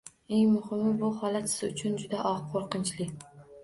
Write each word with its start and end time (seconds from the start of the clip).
Eng 0.37 0.47
muhimi 0.53 0.93
bu 1.03 1.11
holat 1.21 1.53
siz 1.53 1.69
uchun 1.71 2.03
juda 2.03 2.27
qo’rqinchli 2.53 3.13